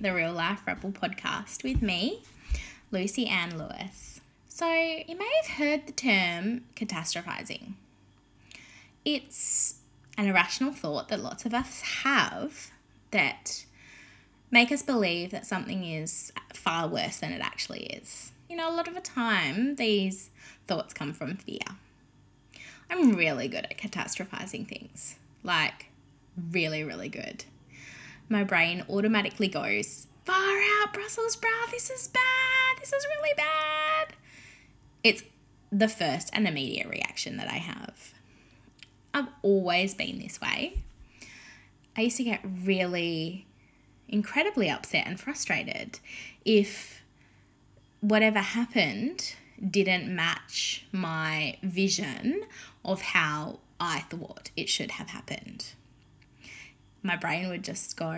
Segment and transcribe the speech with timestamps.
[0.00, 2.22] the Real Life Rebel podcast with me,
[2.92, 4.20] Lucy Anne Lewis.
[4.46, 7.72] So, you may have heard the term catastrophizing.
[9.04, 9.80] It's
[10.16, 12.70] an irrational thought that lots of us have
[13.10, 13.64] that
[14.52, 18.30] make us believe that something is far worse than it actually is.
[18.48, 20.30] You know, a lot of the time, these
[20.68, 21.58] thoughts come from fear.
[22.88, 25.86] I'm really good at catastrophizing things, like,
[26.52, 27.46] really, really good.
[28.30, 34.14] My brain automatically goes, far out, Brussels sprout, this is bad, this is really bad.
[35.02, 35.24] It's
[35.72, 38.14] the first and immediate reaction that I have.
[39.12, 40.78] I've always been this way.
[41.96, 43.46] I used to get really
[44.08, 45.98] incredibly upset and frustrated
[46.44, 47.02] if
[48.00, 49.34] whatever happened
[49.70, 52.42] didn't match my vision
[52.84, 55.72] of how I thought it should have happened.
[57.02, 58.12] My brain would just go,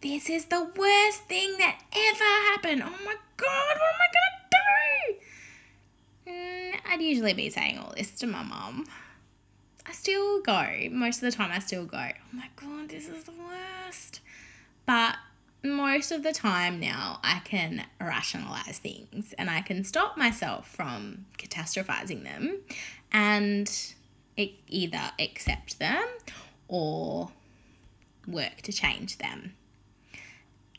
[0.00, 2.82] This is the worst thing that ever happened.
[2.84, 5.18] Oh my God, what am I to
[6.26, 6.32] do?
[6.32, 8.86] Mm, I'd usually be saying all this to my mum.
[9.86, 13.24] I still go, most of the time, I still go, Oh my God, this is
[13.24, 14.20] the worst.
[14.86, 15.16] But
[15.62, 21.26] most of the time now I can rationalize things and I can stop myself from
[21.38, 22.60] catastrophizing them
[23.12, 23.70] and
[24.36, 26.06] either accept them
[26.68, 27.30] or
[28.26, 29.54] work to change them.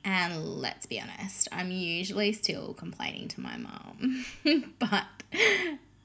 [0.03, 4.25] And let's be honest, I'm usually still complaining to my mom.
[4.79, 5.05] but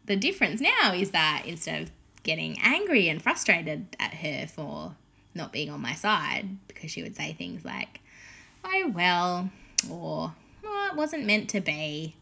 [0.06, 1.90] the difference now is that instead of
[2.22, 4.96] getting angry and frustrated at her for
[5.34, 8.00] not being on my side, because she would say things like,
[8.64, 9.50] oh well,
[9.90, 12.16] or oh, it wasn't meant to be.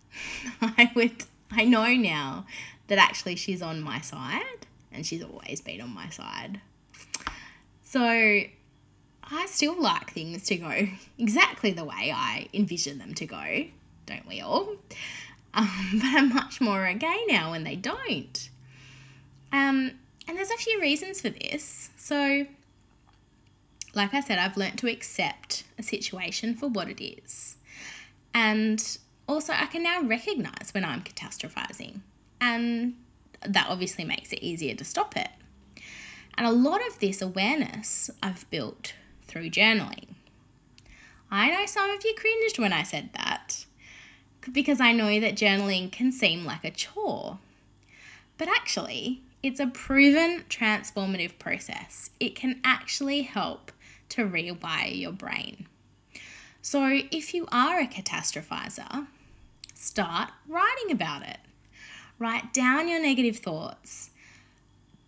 [0.60, 2.46] I would, I know now
[2.88, 6.60] that actually she's on my side and she's always been on my side.
[7.92, 10.88] So I still like things to go
[11.18, 13.66] exactly the way I envision them to go,
[14.06, 14.76] don't we all?
[15.54, 18.48] Um, but I'm much more okay now when they don't.
[19.52, 19.90] Um,
[20.26, 21.90] and there's a few reasons for this.
[21.98, 22.46] So,
[23.92, 27.56] like I said, I've learnt to accept a situation for what it is.
[28.32, 28.96] And
[29.28, 32.00] also, I can now recognize when I'm catastrophizing.
[32.40, 32.94] And
[33.46, 35.28] that obviously makes it easier to stop it.
[36.34, 40.08] And a lot of this awareness I've built through journaling.
[41.30, 43.64] I know some of you cringed when I said that
[44.52, 47.38] because I know that journaling can seem like a chore.
[48.38, 52.10] But actually, it's a proven transformative process.
[52.20, 53.72] It can actually help
[54.10, 55.66] to rewire your brain.
[56.60, 59.06] So, if you are a catastrophizer,
[59.74, 61.38] start writing about it.
[62.18, 64.10] Write down your negative thoughts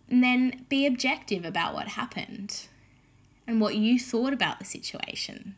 [0.09, 2.67] and then be objective about what happened
[3.47, 5.55] and what you thought about the situation.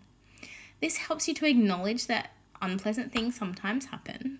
[0.81, 2.31] This helps you to acknowledge that
[2.61, 4.39] unpleasant things sometimes happen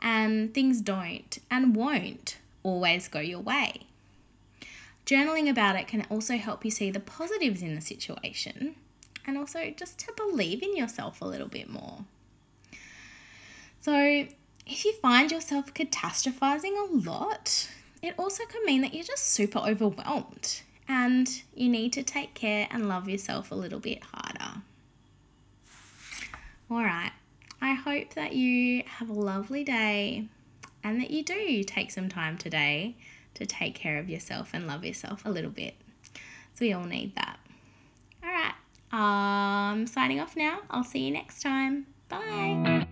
[0.00, 3.82] and things don't and won't always go your way.
[5.06, 8.76] Journaling about it can also help you see the positives in the situation
[9.26, 12.04] and also just to believe in yourself a little bit more.
[13.80, 14.26] So,
[14.64, 17.68] if you find yourself catastrophizing a lot,
[18.02, 22.68] it also could mean that you're just super overwhelmed and you need to take care
[22.70, 24.62] and love yourself a little bit harder.
[26.70, 27.12] All right,
[27.60, 30.26] I hope that you have a lovely day
[30.82, 32.96] and that you do take some time today
[33.34, 35.74] to take care of yourself and love yourself a little bit.
[36.54, 37.38] So we all need that.
[38.24, 38.54] All right,
[38.92, 40.60] um, signing off now.
[40.70, 41.86] I'll see you next time.
[42.08, 42.86] Bye.